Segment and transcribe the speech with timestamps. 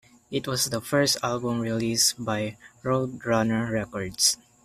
[0.31, 4.35] It was the first album released by Roadrunner Records.